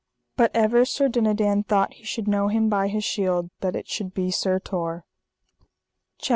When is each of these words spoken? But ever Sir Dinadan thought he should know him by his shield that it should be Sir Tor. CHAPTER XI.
But 0.35 0.49
ever 0.55 0.83
Sir 0.83 1.09
Dinadan 1.09 1.61
thought 1.61 1.93
he 1.93 2.03
should 2.03 2.27
know 2.27 2.47
him 2.47 2.69
by 2.69 2.87
his 2.87 3.03
shield 3.03 3.51
that 3.59 3.75
it 3.75 3.87
should 3.87 4.15
be 4.15 4.31
Sir 4.31 4.57
Tor. 4.57 5.05
CHAPTER 6.17 6.25
XI. 6.25 6.29